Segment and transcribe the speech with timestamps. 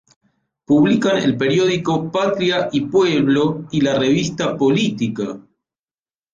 [0.65, 5.37] Publican el periódico Patria y Pueblo y la revista Política.